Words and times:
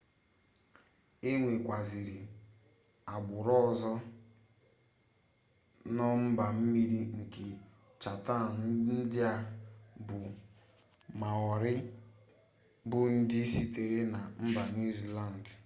enwekwaziri 1.29 2.19
agburu 3.13 3.51
ozo 3.67 3.93
no 5.95 6.07
mba-mmiri 6.27 7.01
nke 7.21 7.45
chatham 8.01 8.53
ndia 8.99 9.31
bu 10.07 10.19
maori 11.19 11.75
bu 12.89 12.99
ndi 13.17 13.39
sitere 13.53 13.99
na 14.13 14.19
mba 14.47 14.63
new 14.75 14.91
zealand 14.99 15.43